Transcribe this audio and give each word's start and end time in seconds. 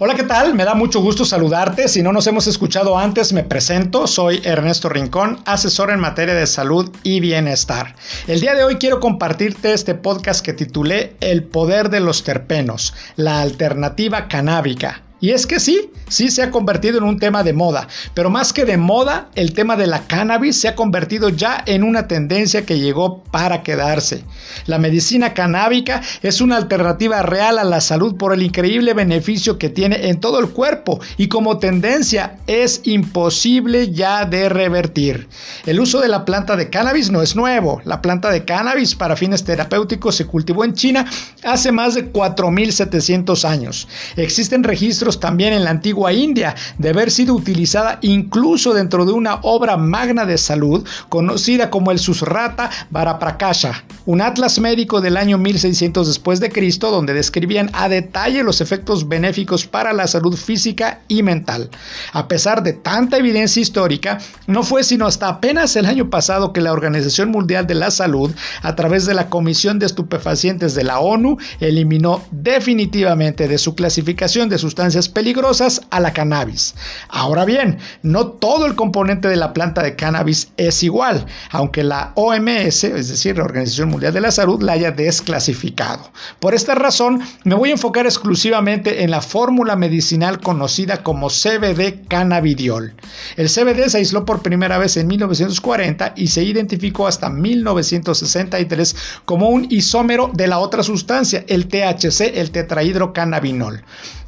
Hola, 0.00 0.16
¿qué 0.16 0.24
tal? 0.24 0.54
Me 0.54 0.64
da 0.64 0.74
mucho 0.74 1.00
gusto 1.00 1.24
saludarte. 1.24 1.86
Si 1.86 2.02
no 2.02 2.12
nos 2.12 2.26
hemos 2.26 2.48
escuchado 2.48 2.98
antes, 2.98 3.32
me 3.32 3.44
presento. 3.44 4.08
Soy 4.08 4.40
Ernesto 4.42 4.88
Rincón, 4.88 5.38
asesor 5.44 5.92
en 5.92 6.00
materia 6.00 6.34
de 6.34 6.48
salud 6.48 6.90
y 7.04 7.20
bienestar. 7.20 7.94
El 8.26 8.40
día 8.40 8.56
de 8.56 8.64
hoy 8.64 8.74
quiero 8.74 8.98
compartirte 8.98 9.72
este 9.72 9.94
podcast 9.94 10.44
que 10.44 10.52
titulé 10.52 11.14
El 11.20 11.44
poder 11.44 11.90
de 11.90 12.00
los 12.00 12.24
terpenos, 12.24 12.92
la 13.14 13.40
alternativa 13.40 14.26
canábica. 14.26 15.02
Y 15.24 15.30
es 15.30 15.46
que 15.46 15.58
sí, 15.58 15.90
sí 16.08 16.28
se 16.28 16.42
ha 16.42 16.50
convertido 16.50 16.98
en 16.98 17.04
un 17.04 17.18
tema 17.18 17.42
de 17.42 17.54
moda, 17.54 17.88
pero 18.12 18.28
más 18.28 18.52
que 18.52 18.66
de 18.66 18.76
moda, 18.76 19.30
el 19.36 19.54
tema 19.54 19.74
de 19.74 19.86
la 19.86 20.06
cannabis 20.06 20.60
se 20.60 20.68
ha 20.68 20.74
convertido 20.74 21.30
ya 21.30 21.64
en 21.64 21.82
una 21.82 22.06
tendencia 22.08 22.66
que 22.66 22.78
llegó 22.78 23.22
para 23.30 23.62
quedarse. 23.62 24.22
La 24.66 24.78
medicina 24.78 25.32
canábica 25.32 26.02
es 26.20 26.42
una 26.42 26.58
alternativa 26.58 27.22
real 27.22 27.58
a 27.58 27.64
la 27.64 27.80
salud 27.80 28.16
por 28.16 28.34
el 28.34 28.42
increíble 28.42 28.92
beneficio 28.92 29.56
que 29.56 29.70
tiene 29.70 30.08
en 30.08 30.20
todo 30.20 30.40
el 30.40 30.50
cuerpo 30.50 31.00
y 31.16 31.28
como 31.28 31.56
tendencia 31.58 32.36
es 32.46 32.82
imposible 32.84 33.92
ya 33.92 34.26
de 34.26 34.50
revertir. 34.50 35.26
El 35.64 35.80
uso 35.80 36.02
de 36.02 36.08
la 36.08 36.26
planta 36.26 36.54
de 36.54 36.68
cannabis 36.68 37.10
no 37.10 37.22
es 37.22 37.34
nuevo. 37.34 37.80
La 37.86 38.02
planta 38.02 38.30
de 38.30 38.44
cannabis 38.44 38.94
para 38.94 39.16
fines 39.16 39.42
terapéuticos 39.42 40.16
se 40.16 40.26
cultivó 40.26 40.66
en 40.66 40.74
China 40.74 41.06
hace 41.44 41.72
más 41.72 41.94
de 41.94 42.12
4.700 42.12 43.48
años. 43.48 43.88
Existen 44.16 44.62
registros 44.62 45.13
también 45.20 45.52
en 45.52 45.64
la 45.64 45.70
antigua 45.70 46.12
India 46.12 46.54
de 46.78 46.90
haber 46.90 47.10
sido 47.10 47.34
utilizada 47.34 47.98
incluso 48.02 48.74
dentro 48.74 49.04
de 49.04 49.12
una 49.12 49.36
obra 49.42 49.76
magna 49.76 50.24
de 50.26 50.38
salud 50.38 50.86
conocida 51.08 51.70
como 51.70 51.90
el 51.90 51.98
Susrata 51.98 52.70
Varaprakasha, 52.90 53.84
un 54.06 54.20
atlas 54.20 54.58
médico 54.58 55.00
del 55.00 55.16
año 55.16 55.38
1600 55.38 56.06
después 56.06 56.38
de 56.38 56.50
Cristo 56.50 56.90
donde 56.90 57.14
describían 57.14 57.70
a 57.72 57.88
detalle 57.88 58.42
los 58.42 58.60
efectos 58.60 59.08
benéficos 59.08 59.66
para 59.66 59.94
la 59.94 60.06
salud 60.06 60.36
física 60.36 61.00
y 61.08 61.22
mental. 61.22 61.70
A 62.12 62.28
pesar 62.28 62.62
de 62.62 62.74
tanta 62.74 63.16
evidencia 63.16 63.62
histórica, 63.62 64.18
no 64.46 64.62
fue 64.62 64.84
sino 64.84 65.06
hasta 65.06 65.28
apenas 65.28 65.74
el 65.76 65.86
año 65.86 66.10
pasado 66.10 66.52
que 66.52 66.60
la 66.60 66.72
Organización 66.72 67.30
Mundial 67.30 67.66
de 67.66 67.74
la 67.74 67.90
Salud, 67.90 68.30
a 68.60 68.76
través 68.76 69.06
de 69.06 69.14
la 69.14 69.30
Comisión 69.30 69.78
de 69.78 69.86
Estupefacientes 69.86 70.74
de 70.74 70.84
la 70.84 70.98
ONU, 71.00 71.38
eliminó 71.60 72.22
definitivamente 72.30 73.48
de 73.48 73.56
su 73.56 73.74
clasificación 73.74 74.50
de 74.50 74.58
sustancias 74.58 75.08
peligrosas 75.08 75.80
a 75.90 76.00
la 76.00 76.12
cannabis. 76.12 76.74
Ahora 77.08 77.46
bien, 77.46 77.78
no 78.02 78.26
todo 78.26 78.66
el 78.66 78.74
componente 78.74 79.28
de 79.28 79.36
la 79.36 79.54
planta 79.54 79.82
de 79.82 79.96
cannabis 79.96 80.52
es 80.58 80.82
igual, 80.82 81.24
aunque 81.50 81.84
la 81.84 82.12
OMS, 82.16 82.84
es 82.84 83.08
decir, 83.08 83.38
la 83.38 83.44
Organización 83.44 83.93
Mundial 83.94 84.12
de 84.12 84.20
la 84.20 84.32
Salud, 84.32 84.60
la 84.60 84.72
haya 84.72 84.90
desclasificado. 84.90 86.10
Por 86.40 86.52
esta 86.52 86.74
razón, 86.74 87.22
me 87.44 87.54
voy 87.54 87.68
a 87.68 87.74
enfocar 87.74 88.06
exclusivamente 88.06 89.04
en 89.04 89.12
la 89.12 89.20
fórmula 89.20 89.76
medicinal 89.76 90.40
conocida 90.40 91.04
como 91.04 91.28
CBD 91.28 92.08
cannabidiol. 92.08 92.92
El 93.36 93.48
CBD 93.48 93.88
se 93.88 93.98
aisló 93.98 94.24
por 94.24 94.42
primera 94.42 94.78
vez 94.78 94.96
en 94.96 95.06
1940 95.06 96.14
y 96.16 96.26
se 96.26 96.42
identificó 96.42 97.06
hasta 97.06 97.30
1963 97.30 98.96
como 99.24 99.48
un 99.48 99.68
isómero 99.70 100.28
de 100.34 100.48
la 100.48 100.58
otra 100.58 100.82
sustancia, 100.82 101.44
el 101.46 101.68
THC, 101.68 102.36
el 102.36 102.50
tetrahidrocannabinol. 102.50 103.84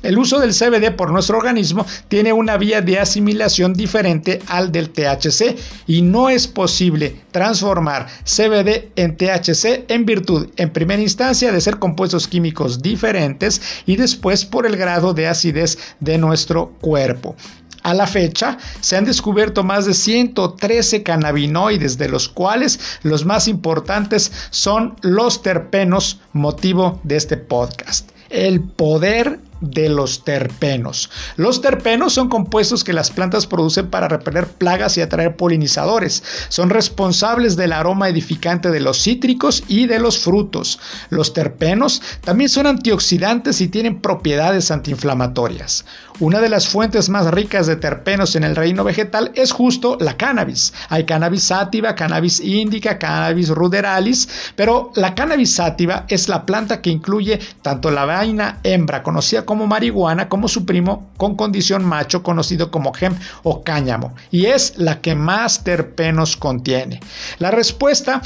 El 0.07 0.19
uso 0.19 0.39
del 0.39 0.55
CBD 0.55 0.95
por 0.95 1.11
nuestro 1.11 1.37
organismo 1.37 1.85
tiene 2.07 2.33
una 2.33 2.57
vía 2.57 2.81
de 2.81 3.01
asimilación 3.01 3.73
diferente 3.73 4.41
al 4.47 4.71
del 4.71 4.91
THC 4.91 5.57
y 5.89 6.03
no 6.03 6.29
es 6.29 6.47
posible 6.47 7.23
transformar 7.33 8.07
CBD 8.23 8.93
en 8.95 9.17
THC 9.17 9.91
en 9.91 10.07
virtud, 10.07 10.47
en 10.59 10.71
primera 10.71 11.03
instancia, 11.03 11.51
de 11.51 11.61
ser 11.61 11.81
compuestos 11.81 12.29
químicos 12.29 12.83
diferentes 12.83 13.61
y 13.85 13.97
después 13.97 14.45
por 14.45 14.65
el 14.65 14.77
grado 14.77 15.13
de 15.13 15.27
acidez 15.27 15.77
de 15.99 16.19
nuestro 16.19 16.69
cuerpo. 16.81 17.35
A 17.83 17.93
la 17.93 18.07
fecha, 18.07 18.59
se 18.81 18.97
han 18.97 19.07
descubierto 19.07 19.65
más 19.65 19.87
de 19.87 19.95
113 19.95 21.03
cannabinoides, 21.03 21.99
de 21.99 22.09
los 22.09 22.29
cuales 22.29 22.79
los 23.03 23.25
más 23.25 23.49
importantes 23.49 24.31
son 24.51 24.95
los 25.03 25.43
terpenos, 25.43 26.21
motivo 26.33 27.01
de 27.03 27.17
este 27.17 27.37
podcast. 27.37 28.11
El 28.31 28.61
poder 28.61 29.41
de 29.61 29.89
los 29.89 30.25
terpenos. 30.25 31.11
Los 31.37 31.61
terpenos 31.61 32.13
son 32.13 32.29
compuestos 32.29 32.85
que 32.85 32.93
las 32.93 33.11
plantas 33.11 33.47
producen 33.47 33.89
para 33.89 34.09
repeler 34.09 34.47
plagas 34.47 34.97
y 34.97 35.01
atraer 35.01 35.37
polinizadores. 35.37 36.23
Son 36.49 36.71
responsables 36.71 37.57
del 37.57 37.73
aroma 37.73 38.09
edificante 38.09 38.71
de 38.71 38.81
los 38.81 39.03
cítricos 39.03 39.65
y 39.69 39.87
de 39.87 39.99
los 39.99 40.19
frutos. 40.19 40.79
Los 41.11 41.33
terpenos 41.33 42.03
también 42.23 42.51
son 42.51 42.67
antioxidantes 42.67 43.61
y 43.61 43.69
tienen 43.69 44.01
propiedades 44.01 44.71
antiinflamatorias. 44.71 45.85
Una 46.19 46.41
de 46.41 46.49
las 46.49 46.67
fuentes 46.67 47.11
más 47.11 47.31
ricas 47.31 47.67
de 47.67 47.77
terpenos 47.77 48.37
en 48.37 48.45
el 48.45 48.57
reino 48.57 48.85
vegetal 48.85 49.33
es 49.35 49.53
justo 49.53 49.99
la 50.01 50.17
cannabis. 50.17 50.73
Hay 50.89 51.05
cannabis 51.05 51.43
sativa, 51.43 51.95
cannabis 51.95 52.41
indica, 52.41 52.99
cannabis 52.99 53.51
ruderalis, 53.51 54.27
pero 54.57 54.93
la 54.95 55.15
cannabis 55.15 55.55
sativa 55.55 56.07
es 56.09 56.29
la 56.29 56.47
planta 56.47 56.81
que 56.81 56.89
incluye 56.89 57.39
tanto 57.61 57.91
la 57.91 58.07
vaina 58.07 58.61
hembra 58.63 59.03
conocida 59.03 59.45
como 59.47 59.67
marihuana 59.67 60.29
como 60.29 60.49
su 60.49 60.67
primo 60.67 61.11
con 61.17 61.37
condición 61.37 61.85
macho 61.85 62.23
conocido 62.23 62.71
como 62.71 62.93
hemp 63.01 63.19
o 63.43 63.63
cáñamo 63.63 64.15
y 64.31 64.47
es 64.47 64.75
la 64.77 65.01
que 65.01 65.15
más 65.15 65.65
terpenos 65.65 66.37
contiene. 66.37 67.01
La 67.39 67.51
respuesta 67.51 68.21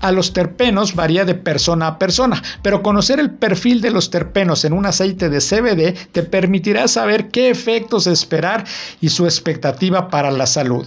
a 0.00 0.12
los 0.12 0.32
terpenos 0.32 0.94
varía 0.94 1.24
de 1.24 1.34
persona 1.34 1.86
a 1.86 1.98
persona, 1.98 2.42
pero 2.62 2.82
conocer 2.82 3.18
el 3.18 3.30
perfil 3.30 3.80
de 3.80 3.90
los 3.90 4.10
terpenos 4.10 4.64
en 4.64 4.72
un 4.72 4.86
aceite 4.86 5.28
de 5.28 5.40
CBD 5.40 5.96
te 6.12 6.22
permitirá 6.22 6.86
saber 6.88 7.28
qué 7.28 7.50
efectos 7.50 8.06
esperar 8.06 8.64
y 9.00 9.08
su 9.08 9.24
expectativa 9.24 10.08
para 10.10 10.30
la 10.30 10.46
salud. 10.46 10.86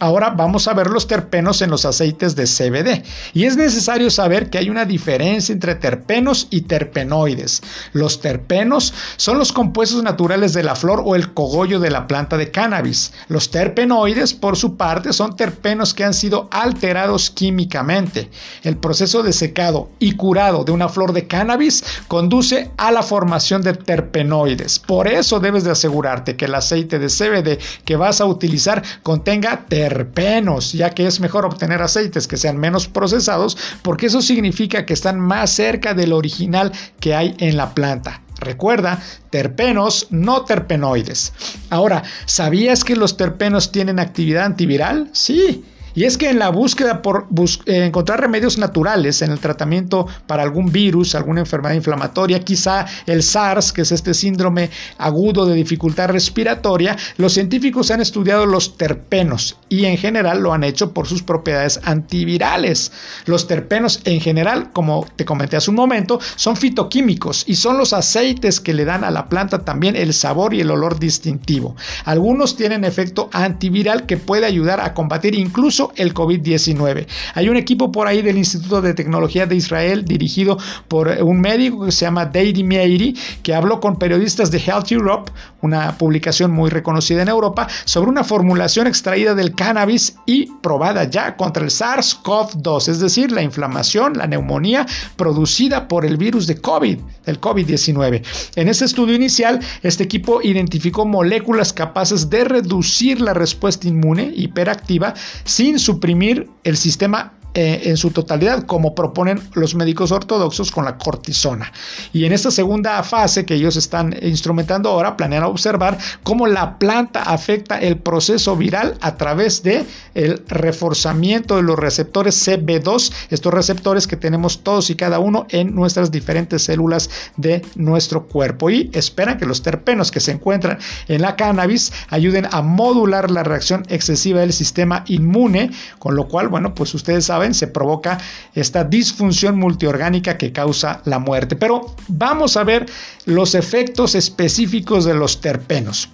Ahora 0.00 0.30
vamos 0.30 0.66
a 0.66 0.72
ver 0.72 0.88
los 0.88 1.06
terpenos 1.06 1.60
en 1.60 1.70
los 1.70 1.84
aceites 1.84 2.34
de 2.34 2.44
CBD. 2.44 3.02
Y 3.34 3.44
es 3.44 3.56
necesario 3.56 4.10
saber 4.10 4.48
que 4.48 4.56
hay 4.56 4.70
una 4.70 4.86
diferencia 4.86 5.52
entre 5.52 5.74
terpenos 5.74 6.46
y 6.48 6.62
terpenoides. 6.62 7.62
Los 7.92 8.20
terpenos 8.22 8.94
son 9.16 9.38
los 9.38 9.52
compuestos 9.52 10.02
naturales 10.02 10.54
de 10.54 10.62
la 10.62 10.74
flor 10.74 11.02
o 11.04 11.16
el 11.16 11.34
cogollo 11.34 11.80
de 11.80 11.90
la 11.90 12.06
planta 12.06 12.38
de 12.38 12.50
cannabis. 12.50 13.12
Los 13.28 13.50
terpenoides, 13.50 14.32
por 14.32 14.56
su 14.56 14.76
parte, 14.76 15.12
son 15.12 15.36
terpenos 15.36 15.92
que 15.92 16.04
han 16.04 16.14
sido 16.14 16.48
alterados 16.50 17.30
químicamente. 17.30 18.30
El 18.62 18.78
proceso 18.78 19.22
de 19.22 19.34
secado 19.34 19.90
y 19.98 20.12
curado 20.12 20.64
de 20.64 20.72
una 20.72 20.88
flor 20.88 21.12
de 21.12 21.26
cannabis 21.26 21.84
conduce 22.08 22.70
a 22.78 22.90
la 22.90 23.02
formación 23.02 23.60
de 23.60 23.74
terpenoides. 23.74 24.78
Por 24.78 25.08
eso 25.08 25.40
debes 25.40 25.64
de 25.64 25.72
asegurarte 25.72 26.36
que 26.36 26.46
el 26.46 26.54
aceite 26.54 26.98
de 26.98 27.08
CBD 27.08 27.58
que 27.84 27.96
vas 27.96 28.20
a 28.22 28.24
utilizar 28.24 28.82
contenga 29.02 29.66
terpenos, 29.70 30.72
ya 30.72 30.90
que 30.90 31.06
es 31.06 31.20
mejor 31.20 31.46
obtener 31.46 31.80
aceites 31.80 32.26
que 32.26 32.36
sean 32.36 32.58
menos 32.58 32.88
procesados 32.88 33.56
porque 33.82 34.06
eso 34.06 34.20
significa 34.20 34.84
que 34.84 34.92
están 34.92 35.18
más 35.20 35.50
cerca 35.50 35.94
del 35.94 36.12
original 36.12 36.72
que 36.98 37.14
hay 37.14 37.36
en 37.38 37.56
la 37.56 37.72
planta. 37.72 38.20
Recuerda, 38.40 39.00
terpenos, 39.30 40.08
no 40.10 40.44
terpenoides. 40.44 41.32
Ahora, 41.70 42.02
¿sabías 42.26 42.82
que 42.82 42.96
los 42.96 43.16
terpenos 43.16 43.70
tienen 43.70 44.00
actividad 44.00 44.44
antiviral? 44.44 45.08
Sí. 45.12 45.64
Y 45.94 46.04
es 46.04 46.16
que 46.16 46.30
en 46.30 46.38
la 46.38 46.50
búsqueda 46.50 47.02
por 47.02 47.26
eh, 47.66 47.84
encontrar 47.86 48.20
remedios 48.20 48.58
naturales 48.58 49.22
en 49.22 49.30
el 49.30 49.40
tratamiento 49.40 50.06
para 50.26 50.42
algún 50.42 50.70
virus, 50.70 51.14
alguna 51.14 51.40
enfermedad 51.40 51.74
inflamatoria, 51.74 52.40
quizá 52.40 52.86
el 53.06 53.22
SARS, 53.22 53.72
que 53.72 53.82
es 53.82 53.92
este 53.92 54.14
síndrome 54.14 54.70
agudo 54.98 55.46
de 55.46 55.54
dificultad 55.54 56.10
respiratoria, 56.10 56.96
los 57.16 57.32
científicos 57.32 57.90
han 57.90 58.00
estudiado 58.00 58.46
los 58.46 58.76
terpenos 58.76 59.56
y 59.68 59.84
en 59.84 59.96
general 59.96 60.40
lo 60.42 60.52
han 60.52 60.64
hecho 60.64 60.92
por 60.92 61.06
sus 61.06 61.22
propiedades 61.22 61.80
antivirales. 61.84 62.92
Los 63.26 63.46
terpenos 63.46 64.00
en 64.04 64.20
general, 64.20 64.70
como 64.72 65.06
te 65.16 65.24
comenté 65.24 65.56
hace 65.56 65.70
un 65.70 65.76
momento, 65.76 66.20
son 66.36 66.56
fitoquímicos 66.56 67.44
y 67.46 67.56
son 67.56 67.78
los 67.78 67.92
aceites 67.92 68.60
que 68.60 68.74
le 68.74 68.84
dan 68.84 69.04
a 69.04 69.10
la 69.10 69.28
planta 69.28 69.60
también 69.60 69.96
el 69.96 70.14
sabor 70.14 70.54
y 70.54 70.60
el 70.60 70.70
olor 70.70 70.98
distintivo. 70.98 71.76
Algunos 72.04 72.56
tienen 72.56 72.84
efecto 72.84 73.28
antiviral 73.32 74.06
que 74.06 74.16
puede 74.16 74.46
ayudar 74.46 74.80
a 74.80 74.94
combatir 74.94 75.34
incluso 75.34 75.79
el 75.96 76.14
COVID-19. 76.14 77.06
Hay 77.34 77.48
un 77.48 77.56
equipo 77.56 77.90
por 77.90 78.06
ahí 78.06 78.22
del 78.22 78.38
Instituto 78.38 78.82
de 78.82 78.94
Tecnología 78.94 79.46
de 79.46 79.56
Israel 79.56 80.04
dirigido 80.04 80.58
por 80.88 81.08
un 81.08 81.40
médico 81.40 81.84
que 81.84 81.92
se 81.92 82.04
llama 82.04 82.26
Deidi 82.26 82.64
Meiri, 82.64 83.16
que 83.42 83.54
habló 83.54 83.80
con 83.80 83.98
periodistas 83.98 84.50
de 84.50 84.58
Health 84.58 84.92
Europe, 84.92 85.32
una 85.62 85.96
publicación 85.98 86.50
muy 86.50 86.70
reconocida 86.70 87.22
en 87.22 87.28
Europa, 87.28 87.68
sobre 87.84 88.10
una 88.10 88.24
formulación 88.24 88.86
extraída 88.86 89.34
del 89.34 89.54
cannabis 89.54 90.16
y 90.26 90.46
probada 90.62 91.04
ya 91.04 91.36
contra 91.36 91.64
el 91.64 91.70
SARS-CoV-2, 91.70 92.88
es 92.88 93.00
decir, 93.00 93.32
la 93.32 93.42
inflamación, 93.42 94.16
la 94.16 94.26
neumonía 94.26 94.86
producida 95.16 95.88
por 95.88 96.04
el 96.04 96.16
virus 96.16 96.46
de 96.46 96.56
COVID, 96.56 96.98
el 97.26 97.40
COVID-19. 97.40 98.22
En 98.56 98.68
ese 98.68 98.84
estudio 98.84 99.14
inicial, 99.14 99.60
este 99.82 100.04
equipo 100.04 100.40
identificó 100.42 101.06
moléculas 101.06 101.72
capaces 101.72 102.30
de 102.30 102.44
reducir 102.44 103.20
la 103.20 103.34
respuesta 103.34 103.88
inmune 103.88 104.32
hiperactiva 104.34 105.14
sin 105.44 105.69
suprimir 105.78 106.48
el 106.64 106.76
sistema 106.76 107.32
eh, 107.54 107.82
en 107.84 107.96
su 107.96 108.10
totalidad, 108.10 108.64
como 108.64 108.94
proponen 108.94 109.40
los 109.54 109.74
médicos 109.74 110.12
ortodoxos 110.12 110.70
con 110.70 110.84
la 110.84 110.98
cortisona. 110.98 111.72
Y 112.12 112.24
en 112.24 112.32
esta 112.32 112.50
segunda 112.50 113.02
fase 113.02 113.44
que 113.44 113.54
ellos 113.54 113.76
están 113.76 114.14
instrumentando 114.22 114.88
ahora, 114.90 115.16
planean 115.16 115.44
observar 115.44 115.98
cómo 116.22 116.46
la 116.46 116.78
planta 116.78 117.22
afecta 117.22 117.78
el 117.78 117.98
proceso 117.98 118.56
viral 118.56 118.96
a 119.00 119.16
través 119.16 119.62
de 119.62 119.84
el 120.14 120.42
reforzamiento 120.48 121.56
de 121.56 121.62
los 121.62 121.78
receptores 121.78 122.46
CB2, 122.46 123.12
estos 123.30 123.52
receptores 123.52 124.06
que 124.06 124.16
tenemos 124.16 124.62
todos 124.62 124.90
y 124.90 124.94
cada 124.94 125.18
uno 125.18 125.46
en 125.50 125.74
nuestras 125.74 126.10
diferentes 126.10 126.64
células 126.64 127.10
de 127.36 127.62
nuestro 127.74 128.26
cuerpo. 128.26 128.70
Y 128.70 128.90
esperan 128.92 129.38
que 129.38 129.46
los 129.46 129.62
terpenos 129.62 130.10
que 130.10 130.20
se 130.20 130.32
encuentran 130.32 130.78
en 131.08 131.22
la 131.22 131.36
cannabis 131.36 131.92
ayuden 132.08 132.46
a 132.50 132.62
modular 132.62 133.30
la 133.30 133.42
reacción 133.42 133.84
excesiva 133.88 134.40
del 134.40 134.52
sistema 134.52 135.04
inmune, 135.06 135.70
con 135.98 136.14
lo 136.14 136.28
cual, 136.28 136.48
bueno, 136.48 136.74
pues 136.74 136.94
ustedes 136.94 137.26
saben, 137.26 137.39
se 137.54 137.66
provoca 137.66 138.18
esta 138.54 138.84
disfunción 138.84 139.58
multiorgánica 139.58 140.36
que 140.36 140.52
causa 140.52 141.00
la 141.04 141.18
muerte. 141.18 141.56
Pero 141.56 141.94
vamos 142.08 142.56
a 142.56 142.64
ver 142.64 142.86
los 143.24 143.54
efectos 143.54 144.14
específicos 144.14 145.04
de 145.04 145.14
los 145.14 145.40
terpenos. 145.40 146.08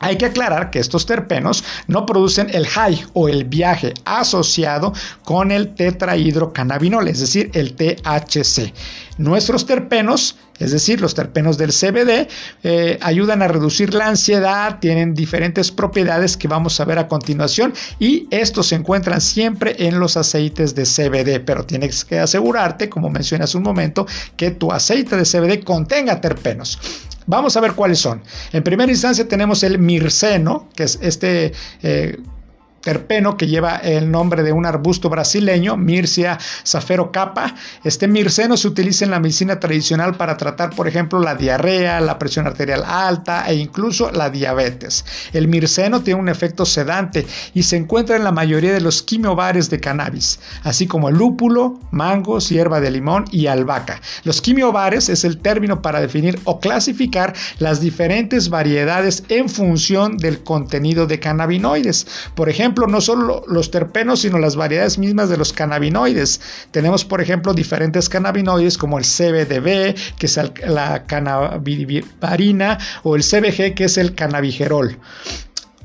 Hay 0.00 0.16
que 0.16 0.26
aclarar 0.26 0.70
que 0.70 0.78
estos 0.78 1.06
terpenos 1.06 1.64
no 1.86 2.06
producen 2.06 2.48
el 2.52 2.66
high 2.66 3.04
o 3.14 3.28
el 3.28 3.44
viaje 3.44 3.94
asociado 4.04 4.92
con 5.24 5.50
el 5.50 5.74
tetrahidrocannabinol, 5.74 7.08
es 7.08 7.20
decir, 7.20 7.50
el 7.54 7.74
THC. 7.74 8.72
Nuestros 9.18 9.66
terpenos, 9.66 10.36
es 10.60 10.70
decir, 10.70 11.00
los 11.00 11.14
terpenos 11.14 11.58
del 11.58 11.72
CBD, 11.72 12.28
eh, 12.62 12.98
ayudan 13.00 13.42
a 13.42 13.48
reducir 13.48 13.92
la 13.92 14.06
ansiedad, 14.06 14.78
tienen 14.78 15.14
diferentes 15.14 15.72
propiedades 15.72 16.36
que 16.36 16.46
vamos 16.46 16.78
a 16.78 16.84
ver 16.84 17.00
a 17.00 17.08
continuación 17.08 17.74
y 17.98 18.28
estos 18.30 18.68
se 18.68 18.76
encuentran 18.76 19.20
siempre 19.20 19.74
en 19.78 19.98
los 19.98 20.16
aceites 20.16 20.76
de 20.76 20.84
CBD, 20.84 21.40
pero 21.44 21.64
tienes 21.64 22.04
que 22.04 22.20
asegurarte, 22.20 22.88
como 22.88 23.10
mencioné 23.10 23.42
hace 23.44 23.56
un 23.56 23.64
momento, 23.64 24.06
que 24.36 24.52
tu 24.52 24.70
aceite 24.70 25.16
de 25.16 25.24
CBD 25.24 25.64
contenga 25.64 26.20
terpenos. 26.20 26.78
Vamos 27.28 27.58
a 27.58 27.60
ver 27.60 27.74
cuáles 27.74 27.98
son. 27.98 28.22
En 28.52 28.62
primera 28.62 28.90
instancia 28.90 29.28
tenemos 29.28 29.62
el 29.62 29.78
mirceno, 29.78 30.66
que 30.74 30.84
es 30.84 30.98
este 31.02 31.52
eh, 31.82 32.18
terpeno 32.88 33.36
que 33.36 33.46
lleva 33.46 33.76
el 33.76 34.10
nombre 34.10 34.42
de 34.42 34.50
un 34.50 34.64
arbusto 34.64 35.10
brasileño, 35.10 35.76
Mircia 35.76 36.38
capa. 37.12 37.54
Este 37.84 38.08
mirceno 38.08 38.56
se 38.56 38.66
utiliza 38.66 39.04
en 39.04 39.10
la 39.10 39.20
medicina 39.20 39.60
tradicional 39.60 40.14
para 40.14 40.38
tratar, 40.38 40.70
por 40.70 40.88
ejemplo, 40.88 41.20
la 41.20 41.34
diarrea, 41.34 42.00
la 42.00 42.18
presión 42.18 42.46
arterial 42.46 42.82
alta 42.86 43.46
e 43.46 43.56
incluso 43.56 44.10
la 44.10 44.30
diabetes. 44.30 45.04
El 45.34 45.48
mirceno 45.48 46.00
tiene 46.00 46.18
un 46.18 46.30
efecto 46.30 46.64
sedante 46.64 47.26
y 47.52 47.64
se 47.64 47.76
encuentra 47.76 48.16
en 48.16 48.24
la 48.24 48.32
mayoría 48.32 48.72
de 48.72 48.80
los 48.80 49.02
quimiobares 49.02 49.68
de 49.68 49.80
cannabis, 49.80 50.40
así 50.62 50.86
como 50.86 51.10
lúpulo, 51.10 51.78
mangos, 51.90 52.48
hierba 52.48 52.80
de 52.80 52.90
limón 52.90 53.26
y 53.30 53.48
albahaca. 53.48 54.00
Los 54.24 54.40
quimiobares 54.40 55.10
es 55.10 55.24
el 55.24 55.36
término 55.40 55.82
para 55.82 56.00
definir 56.00 56.40
o 56.44 56.58
clasificar 56.58 57.34
las 57.58 57.82
diferentes 57.82 58.48
variedades 58.48 59.24
en 59.28 59.50
función 59.50 60.16
del 60.16 60.42
contenido 60.42 61.06
de 61.06 61.20
cannabinoides. 61.20 62.06
Por 62.34 62.48
ejemplo, 62.48 62.77
no 62.86 63.00
solo 63.00 63.42
los 63.48 63.70
terpenos, 63.70 64.20
sino 64.20 64.38
las 64.38 64.56
variedades 64.56 64.98
mismas 64.98 65.28
de 65.28 65.36
los 65.36 65.52
cannabinoides. 65.52 66.40
Tenemos, 66.70 67.04
por 67.04 67.20
ejemplo, 67.20 67.54
diferentes 67.54 68.08
cannabinoides 68.08 68.78
como 68.78 68.98
el 68.98 69.04
CBDB, 69.04 69.94
que 70.18 70.26
es 70.26 70.38
la 70.66 71.04
cannabivarina, 71.04 72.78
o 73.02 73.16
el 73.16 73.22
CBG, 73.22 73.74
que 73.74 73.84
es 73.84 73.98
el 73.98 74.14
cannabigerol. 74.14 74.98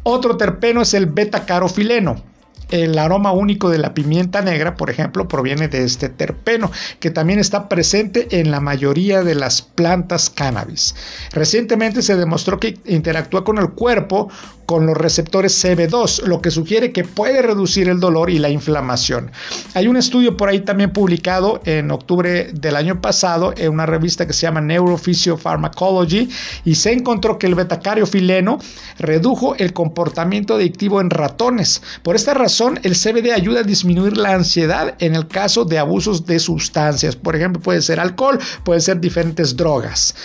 Otro 0.04 0.38
terpeno 0.38 0.82
es 0.82 0.94
el 0.94 1.06
beta-carofileno 1.06 2.34
el 2.74 2.98
aroma 2.98 3.32
único 3.32 3.70
de 3.70 3.78
la 3.78 3.94
pimienta 3.94 4.42
negra, 4.42 4.76
por 4.76 4.90
ejemplo, 4.90 5.28
proviene 5.28 5.68
de 5.68 5.84
este 5.84 6.10
terpeno, 6.10 6.72
que 7.00 7.12
también 7.12 7.38
está 7.38 7.70
presente 7.70 8.40
en 8.40 8.50
la 8.50 8.60
mayoría 8.60 9.24
de 9.24 9.36
las 9.36 9.62
plantas 9.62 10.32
cannabis. 10.32 10.96
Recientemente 11.32 12.02
se 12.02 12.16
demostró 12.16 12.60
que 12.60 12.80
interactúa 12.86 13.44
con 13.44 13.60
el 13.60 13.70
cuerpo 13.70 14.30
con 14.74 14.88
los 14.88 14.98
receptores 14.98 15.64
CB2, 15.64 16.24
lo 16.24 16.42
que 16.42 16.50
sugiere 16.50 16.92
que 16.92 17.04
puede 17.04 17.44
reducir 17.44 17.90
el 17.90 18.00
dolor 18.00 18.32
y 18.32 18.40
la 18.40 18.50
inflamación. 18.50 19.30
Hay 19.76 19.88
un 19.88 19.98
estudio 19.98 20.36
por 20.36 20.50
ahí 20.50 20.62
también 20.62 20.92
publicado 20.92 21.62
en 21.64 21.92
octubre 21.92 22.50
del 22.52 22.76
año 22.76 23.00
pasado 23.00 23.54
en 23.56 23.72
una 23.72 23.86
revista 23.86 24.26
que 24.26 24.34
se 24.34 24.48
llama 24.48 24.62
Neurophysiopharmacology 24.62 26.28
y 26.66 26.74
se 26.74 26.92
encontró 26.92 27.38
que 27.38 27.46
el 27.46 27.54
betacariofileno 27.54 28.58
redujo 28.98 29.54
el 29.58 29.74
comportamiento 29.74 30.56
adictivo 30.56 31.02
en 31.02 31.12
ratones. 31.12 31.84
Por 32.02 32.16
esta 32.16 32.34
razón, 32.34 32.80
el 32.82 32.96
CBD 32.96 33.32
ayuda 33.32 33.60
a 33.60 33.64
disminuir 33.64 34.18
la 34.18 34.34
ansiedad 34.34 34.96
en 34.98 35.14
el 35.14 35.28
caso 35.28 35.66
de 35.66 35.78
abusos 35.78 36.26
de 36.26 36.40
sustancias. 36.40 37.16
Por 37.16 37.36
ejemplo, 37.36 37.62
puede 37.62 37.84
ser 37.84 38.00
alcohol, 38.00 38.40
puede 38.64 38.80
ser 38.80 39.00
diferentes 39.00 39.56
drogas. 39.56 40.16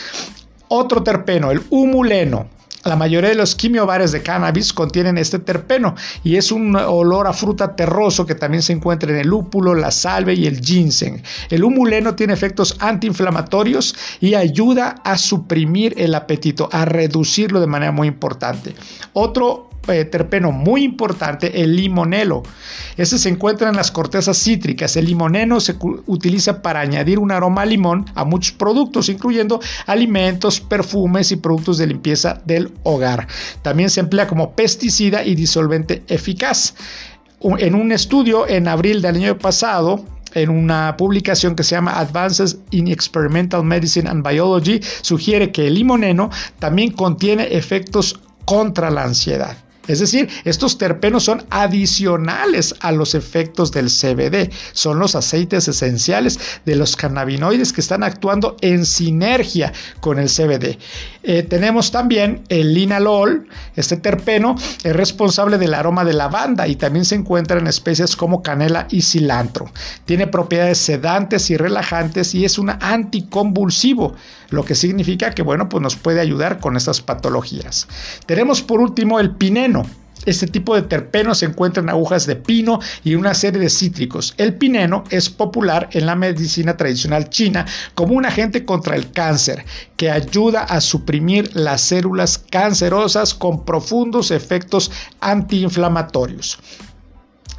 Otro 0.68 1.02
terpeno, 1.02 1.50
el 1.50 1.60
humuleno 1.68 2.48
la 2.84 2.96
mayoría 2.96 3.30
de 3.30 3.36
los 3.36 3.54
quimiobares 3.54 4.12
de 4.12 4.22
cannabis 4.22 4.72
contienen 4.72 5.18
este 5.18 5.38
terpeno 5.38 5.94
y 6.22 6.36
es 6.36 6.52
un 6.52 6.76
olor 6.76 7.26
a 7.26 7.32
fruta 7.32 7.74
terroso 7.74 8.26
que 8.26 8.34
también 8.34 8.62
se 8.62 8.72
encuentra 8.72 9.10
en 9.10 9.18
el 9.18 9.28
lúpulo, 9.28 9.74
la 9.74 9.90
salve 9.90 10.34
y 10.34 10.46
el 10.46 10.60
ginseng. 10.60 11.22
El 11.50 11.64
humuleno 11.64 12.14
tiene 12.14 12.32
efectos 12.32 12.76
antiinflamatorios 12.78 13.94
y 14.20 14.34
ayuda 14.34 14.96
a 15.04 15.18
suprimir 15.18 15.94
el 15.96 16.14
apetito, 16.14 16.68
a 16.72 16.84
reducirlo 16.84 17.60
de 17.60 17.66
manera 17.66 17.92
muy 17.92 18.08
importante. 18.08 18.74
Otro 19.12 19.67
eh, 19.88 20.04
terpeno 20.04 20.52
muy 20.52 20.84
importante, 20.84 21.62
el 21.62 21.76
limonelo. 21.76 22.42
Ese 22.96 23.18
se 23.18 23.28
encuentra 23.28 23.68
en 23.68 23.76
las 23.76 23.90
cortezas 23.90 24.38
cítricas. 24.38 24.96
El 24.96 25.06
limoneno 25.06 25.60
se 25.60 25.76
utiliza 26.06 26.62
para 26.62 26.80
añadir 26.80 27.18
un 27.18 27.32
aroma 27.32 27.62
a 27.62 27.66
limón 27.66 28.06
a 28.14 28.24
muchos 28.24 28.52
productos, 28.52 29.08
incluyendo 29.08 29.60
alimentos, 29.86 30.60
perfumes 30.60 31.32
y 31.32 31.36
productos 31.36 31.78
de 31.78 31.86
limpieza 31.86 32.40
del 32.44 32.72
hogar. 32.82 33.26
También 33.62 33.90
se 33.90 34.00
emplea 34.00 34.26
como 34.26 34.52
pesticida 34.52 35.24
y 35.24 35.34
disolvente 35.34 36.02
eficaz. 36.08 36.74
En 37.40 37.74
un 37.74 37.92
estudio 37.92 38.48
en 38.48 38.66
abril 38.66 39.00
del 39.00 39.16
año 39.16 39.38
pasado, 39.38 40.04
en 40.34 40.50
una 40.50 40.96
publicación 40.96 41.54
que 41.54 41.62
se 41.62 41.76
llama 41.76 41.98
Advances 41.98 42.58
in 42.70 42.88
Experimental 42.88 43.62
Medicine 43.64 44.08
and 44.08 44.26
Biology, 44.26 44.80
sugiere 45.02 45.52
que 45.52 45.68
el 45.68 45.74
limoneno 45.74 46.30
también 46.58 46.90
contiene 46.90 47.44
efectos 47.56 48.20
contra 48.44 48.90
la 48.90 49.04
ansiedad. 49.04 49.56
Es 49.88 49.98
decir, 49.98 50.28
estos 50.44 50.78
terpenos 50.78 51.24
son 51.24 51.44
adicionales 51.50 52.74
a 52.80 52.92
los 52.92 53.14
efectos 53.14 53.72
del 53.72 53.88
CBD. 53.88 54.52
Son 54.72 54.98
los 54.98 55.14
aceites 55.14 55.66
esenciales 55.66 56.38
de 56.64 56.76
los 56.76 56.94
cannabinoides 56.94 57.72
que 57.72 57.80
están 57.80 58.04
actuando 58.04 58.56
en 58.60 58.86
sinergia 58.86 59.72
con 60.00 60.18
el 60.18 60.28
CBD. 60.28 60.78
Eh, 61.22 61.42
tenemos 61.42 61.90
también 61.90 62.44
el 62.48 62.74
linalol. 62.74 63.48
Este 63.76 63.96
terpeno 63.96 64.54
es 64.84 64.94
responsable 64.94 65.58
del 65.58 65.74
aroma 65.74 66.04
de 66.04 66.12
lavanda 66.12 66.68
y 66.68 66.76
también 66.76 67.04
se 67.04 67.14
encuentra 67.14 67.58
en 67.58 67.66
especies 67.66 68.14
como 68.14 68.42
canela 68.42 68.86
y 68.90 69.02
cilantro. 69.02 69.70
Tiene 70.04 70.26
propiedades 70.26 70.78
sedantes 70.78 71.50
y 71.50 71.56
relajantes 71.56 72.34
y 72.34 72.44
es 72.44 72.58
un 72.58 72.70
anticonvulsivo, 72.70 74.14
lo 74.50 74.64
que 74.64 74.74
significa 74.74 75.30
que 75.32 75.42
bueno, 75.42 75.68
pues 75.68 75.82
nos 75.82 75.96
puede 75.96 76.20
ayudar 76.20 76.60
con 76.60 76.76
estas 76.76 77.00
patologías. 77.00 77.88
Tenemos 78.26 78.62
por 78.62 78.80
último 78.80 79.20
el 79.20 79.32
pineno 79.32 79.77
este 80.26 80.46
tipo 80.46 80.74
de 80.74 80.82
terpeno 80.82 81.34
se 81.34 81.46
encuentra 81.46 81.82
en 81.82 81.88
agujas 81.88 82.26
de 82.26 82.36
pino 82.36 82.80
y 83.04 83.14
una 83.14 83.34
serie 83.34 83.60
de 83.60 83.70
cítricos. 83.70 84.34
El 84.36 84.54
pineno 84.54 85.04
es 85.10 85.30
popular 85.30 85.88
en 85.92 86.06
la 86.06 86.16
medicina 86.16 86.76
tradicional 86.76 87.30
china 87.30 87.64
como 87.94 88.14
un 88.14 88.26
agente 88.26 88.64
contra 88.64 88.96
el 88.96 89.10
cáncer 89.12 89.64
que 89.96 90.10
ayuda 90.10 90.64
a 90.64 90.80
suprimir 90.80 91.50
las 91.54 91.80
células 91.80 92.38
cancerosas 92.38 93.32
con 93.32 93.64
profundos 93.64 94.30
efectos 94.30 94.90
antiinflamatorios. 95.20 96.58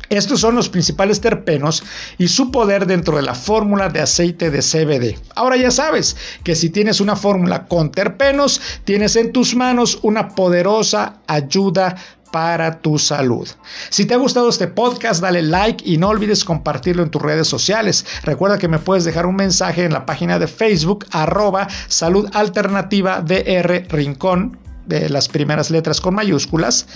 Estos 0.10 0.40
son 0.42 0.56
los 0.56 0.70
principales 0.70 1.22
terpenos 1.22 1.84
y 2.18 2.28
su 2.28 2.52
poder 2.52 2.88
dentro 2.88 3.18
de 3.18 3.22
la 3.22 3.36
fórmula 3.36 3.90
de 3.90 4.02
aceite 4.02 4.50
de 4.50 4.62
CBD. 4.62 5.20
Ahora 5.36 5.56
ya 5.56 5.70
sabes 5.70 6.18
que 6.44 6.56
si 6.56 6.70
tienes 6.70 7.00
una 7.00 7.16
fórmula 7.16 7.68
con 7.68 7.92
terpenos, 7.92 8.60
tienes 8.86 9.16
en 9.16 9.32
tus 9.32 9.56
manos 9.56 10.00
una 10.02 10.30
poderosa 10.30 11.22
ayuda 11.28 11.96
para 12.32 12.80
tu 12.80 12.98
salud. 12.98 13.48
Si 13.90 14.06
te 14.06 14.14
ha 14.14 14.18
gustado 14.18 14.50
este 14.50 14.68
podcast, 14.68 15.22
dale 15.22 15.42
like 15.42 15.84
y 15.88 15.98
no 15.98 16.10
olvides 16.10 16.44
compartirlo 16.44 17.04
en 17.04 17.10
tus 17.10 17.22
redes 17.22 17.48
sociales. 17.48 18.06
Recuerda 18.24 18.58
que 18.58 18.68
me 18.68 18.80
puedes 18.80 19.04
dejar 19.04 19.26
un 19.26 19.36
mensaje 19.36 19.84
en 19.84 19.94
la 19.94 20.06
página 20.06 20.40
de 20.40 20.48
Facebook 20.48 21.06
arroba 21.12 21.68
salud 21.88 22.30
alternativa 22.34 23.22
DR 23.22 23.86
Rincón 23.90 24.58
de 24.86 25.10
las 25.10 25.28
primeras 25.28 25.70
letras 25.70 26.02
con 26.02 26.16
mayúsculas 26.16 26.88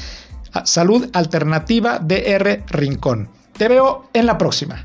Salud 0.65 1.09
Alternativa 1.13 1.99
DR 1.99 2.63
Rincón. 2.67 3.29
Te 3.57 3.67
veo 3.67 4.09
en 4.13 4.25
la 4.25 4.37
próxima. 4.37 4.83